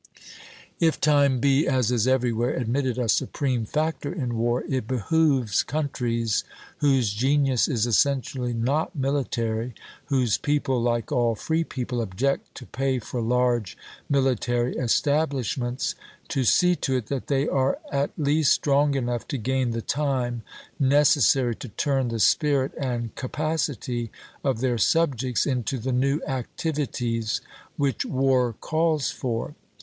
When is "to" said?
12.55-12.65, 16.29-16.43, 16.77-16.95, 19.27-19.37, 21.57-21.67